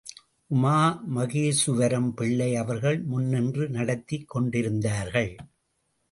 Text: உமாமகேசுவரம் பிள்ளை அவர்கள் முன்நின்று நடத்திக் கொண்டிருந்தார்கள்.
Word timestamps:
உமாமகேசுவரம் 0.53 2.09
பிள்ளை 2.11 2.55
அவர்கள் 2.55 3.01
முன்நின்று 3.01 3.69
நடத்திக் 3.69 4.27
கொண்டிருந்தார்கள். 4.27 5.35